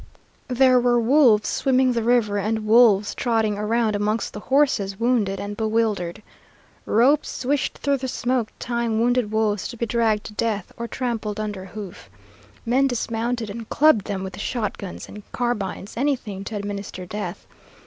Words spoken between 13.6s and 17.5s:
clubbed them with shotguns and carbines, anything to administer death.